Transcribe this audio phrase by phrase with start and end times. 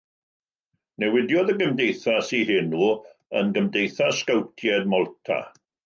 [1.03, 2.83] Newidiodd y gymdeithas ei henw
[3.43, 5.41] yn Gymdeithas Sgowtiaid Malta.